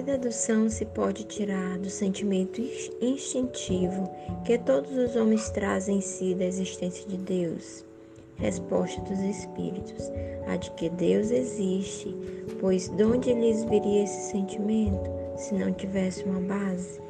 [0.00, 2.62] dedução se pode tirar do sentimento
[3.00, 4.08] instintivo
[4.44, 7.84] que todos os homens trazem em si da existência de Deus?
[8.36, 10.10] Resposta dos Espíritos:
[10.46, 12.16] a de que Deus existe,
[12.60, 17.00] pois de onde lhes viria esse sentimento se não tivesse uma base?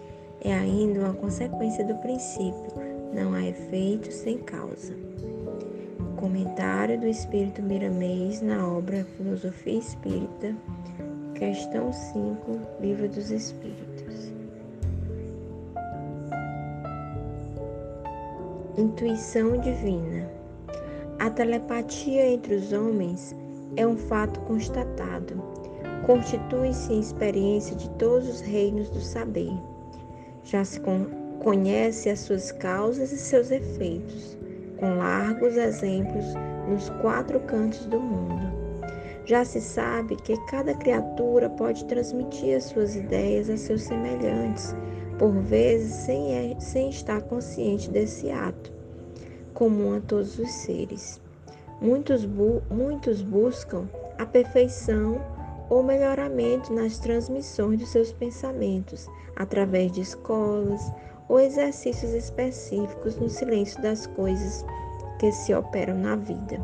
[0.40, 2.72] É ainda uma consequência do princípio,
[3.14, 4.92] não há efeito sem causa.
[6.16, 10.56] Comentário do Espírito Miramês na obra Filosofia Espírita,
[11.42, 14.32] questão 5, Livro dos Espíritos.
[18.78, 20.30] Intuição divina.
[21.18, 23.34] A telepatia entre os homens
[23.76, 25.42] é um fato constatado.
[26.06, 29.50] Constitui-se em experiência de todos os reinos do saber.
[30.44, 30.80] Já se
[31.40, 34.38] conhece as suas causas e seus efeitos,
[34.78, 36.24] com largos exemplos
[36.68, 38.71] nos quatro cantos do mundo.
[39.24, 44.74] Já se sabe que cada criatura pode transmitir as suas ideias a seus semelhantes,
[45.18, 48.72] por vezes sem, sem estar consciente desse ato
[49.54, 51.20] comum a todos os seres.
[51.80, 55.20] Muitos, bu muitos buscam a perfeição
[55.70, 60.92] ou melhoramento nas transmissões dos seus pensamentos, através de escolas
[61.28, 64.64] ou exercícios específicos no silêncio das coisas
[65.18, 66.60] que se operam na vida.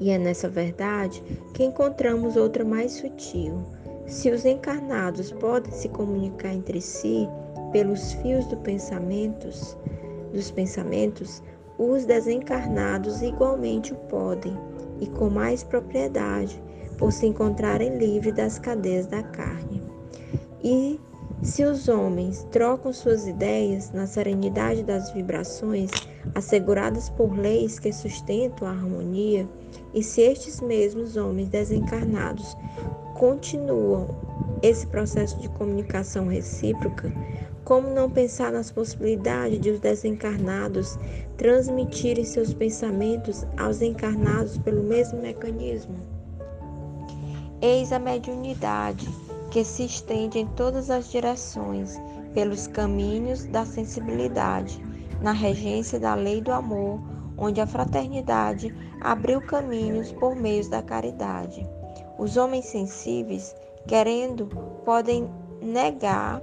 [0.00, 1.22] E é nessa verdade
[1.54, 3.62] que encontramos outra mais sutil.
[4.06, 7.28] Se os encarnados podem se comunicar entre si
[7.72, 9.76] pelos fios do pensamentos,
[10.32, 11.42] dos pensamentos,
[11.78, 14.56] os desencarnados igualmente o podem,
[15.00, 16.62] e com mais propriedade,
[16.96, 19.82] por se encontrarem livres das cadeias da carne.
[20.62, 20.98] E
[21.42, 25.90] se os homens trocam suas ideias na serenidade das vibrações
[26.34, 29.48] asseguradas por leis que sustentam a harmonia,
[29.94, 32.56] e se estes mesmos homens desencarnados
[33.14, 34.08] continuam
[34.62, 37.12] esse processo de comunicação recíproca,
[37.64, 40.98] como não pensar nas possibilidades de os desencarnados
[41.36, 45.96] transmitirem seus pensamentos aos encarnados pelo mesmo mecanismo?
[47.60, 49.08] Eis a mediunidade
[49.58, 52.00] que se estende em todas as direções,
[52.32, 54.80] pelos caminhos da sensibilidade,
[55.20, 57.00] na regência da lei do amor,
[57.36, 61.68] onde a fraternidade abriu caminhos por meios da caridade.
[62.16, 63.52] Os homens sensíveis,
[63.88, 64.46] querendo,
[64.84, 65.28] podem
[65.60, 66.40] negar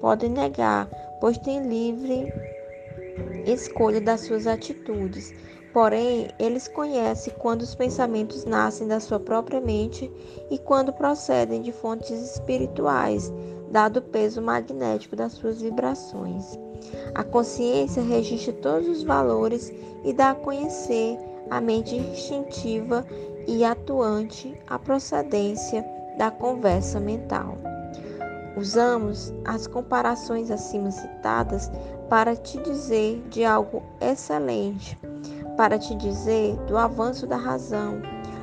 [0.00, 0.88] podem negar,
[1.20, 2.32] pois têm livre
[3.46, 5.32] escolha das suas atitudes.
[5.72, 10.10] Porém, eles conhecem quando os pensamentos nascem da sua própria mente
[10.50, 13.32] e quando procedem de fontes espirituais,
[13.70, 16.58] dado o peso magnético das suas vibrações.
[17.14, 19.72] A consciência registra todos os valores
[20.04, 21.18] e dá a conhecer
[21.48, 23.06] a mente instintiva
[23.46, 25.84] e atuante a procedência
[26.18, 27.71] da conversa mental.
[28.56, 31.70] Usamos as comparações acima citadas
[32.10, 34.98] para te dizer de algo excelente,
[35.56, 38.02] para te dizer do avanço da razão,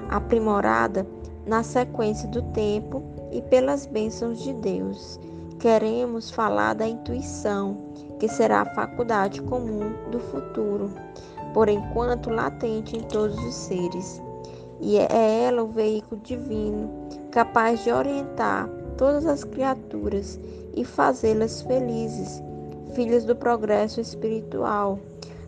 [0.09, 1.05] aprimorada
[1.45, 5.19] na sequência do tempo e pelas bênçãos de Deus.
[5.59, 7.77] Queremos falar da intuição,
[8.17, 10.89] que será a faculdade comum do futuro,
[11.53, 14.21] por enquanto latente em todos os seres.
[14.79, 16.89] E é ela o veículo divino,
[17.29, 20.37] capaz de orientar todas as criaturas
[20.75, 22.43] e fazê-las felizes,
[22.93, 24.99] filhas do progresso espiritual,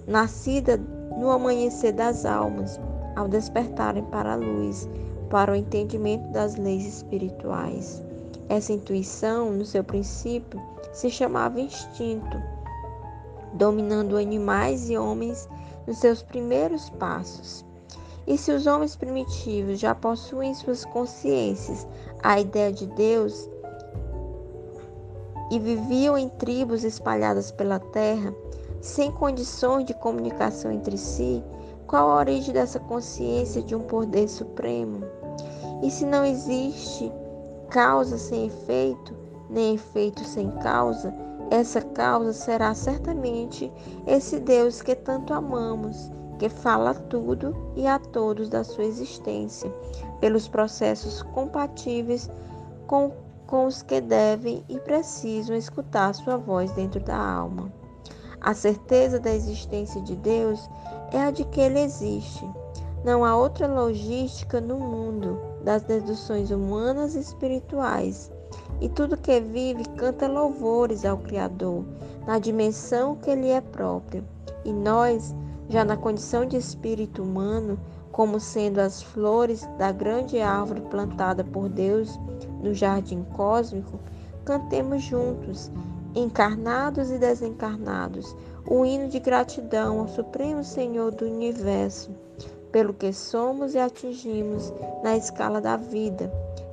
[0.08, 0.78] nascida
[1.18, 2.80] no amanhecer das almas,
[3.18, 4.88] ao despertarem para a luz,
[5.30, 8.02] para o entendimento das leis espirituais.
[8.48, 10.60] Essa intuição, no seu princípio,
[10.94, 12.42] se chamava instinto,
[13.56, 15.50] dominando animais e homens
[15.86, 17.66] nos seus primeiros passos.
[18.28, 21.88] E se os homens primitivos já possuem suas consciências
[22.22, 23.50] a ideia de Deus
[25.52, 28.34] e viviam em tribos espalhadas pela terra,
[28.80, 31.44] sem condições de comunicação entre si,
[31.88, 35.04] qual a origem dessa consciência de um poder supremo?
[35.84, 37.12] E se não existe
[37.70, 39.14] causa sem efeito,
[39.50, 41.14] nem efeito sem causa,
[41.50, 43.70] essa causa será certamente
[44.08, 46.10] esse Deus que tanto amamos,
[46.42, 49.72] que fala tudo e a todos da sua existência,
[50.20, 52.32] pelos processos compatíveis
[52.88, 53.12] com,
[53.46, 57.72] com os que devem e precisam escutar sua voz dentro da alma.
[58.42, 60.68] A certeza da existência de Deus
[61.12, 62.44] é a de que Ele existe.
[63.06, 68.32] Não há outra logística no mundo das deduções humanas e espirituais.
[68.80, 71.86] E tudo que vive canta louvores ao Criador,
[72.26, 74.24] na dimensão que lhe é própria.
[74.66, 75.36] E nós,
[75.72, 77.80] já na condição de espírito humano,
[78.12, 82.20] como sendo as flores da grande árvore plantada por Deus
[82.62, 83.98] no jardim cósmico,
[84.44, 85.72] cantemos juntos,
[86.14, 88.36] encarnados e desencarnados,
[88.68, 92.12] o hino de gratidão ao Supremo Senhor do Universo,
[92.70, 96.30] pelo que somos e atingimos na escala da vida.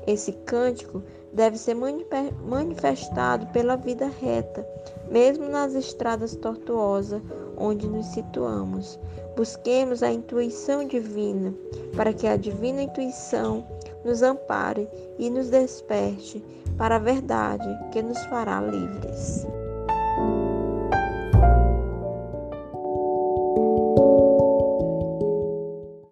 [0.08, 4.66] Esse cântico deve ser manifestado pela vida reta,
[5.10, 7.22] mesmo nas estradas tortuosas
[7.56, 8.98] onde nos situamos.
[9.36, 11.54] Busquemos a intuição divina,
[11.96, 13.64] para que a divina intuição
[14.04, 14.88] nos ampare
[15.19, 16.42] e nos desperte
[16.76, 19.46] para a verdade que nos fará livres.